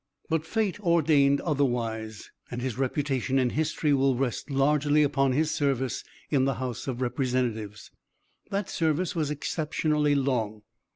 But 0.29 0.47
fate 0.47 0.79
ordained 0.79 1.41
otherwise, 1.41 2.31
and 2.49 2.59
his 2.59 2.75
reputation 2.79 3.37
in 3.37 3.51
history 3.51 3.93
will 3.93 4.15
rest 4.17 4.49
largely 4.49 5.03
upon 5.03 5.33
his 5.33 5.51
service 5.51 6.03
in 6.31 6.45
the 6.45 6.55
House 6.55 6.87
of 6.87 7.01
Representatives. 7.03 7.91
That 8.49 8.67
service 8.67 9.13
was 9.13 9.29
exceptionally 9.29 10.15
long. 10.15 10.63